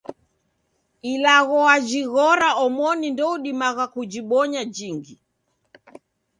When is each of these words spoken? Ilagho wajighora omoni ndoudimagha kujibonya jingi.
Ilagho 1.11 1.55
wajighora 1.67 2.49
omoni 2.65 3.07
ndoudimagha 3.13 3.85
kujibonya 3.93 4.61
jingi. 4.75 5.15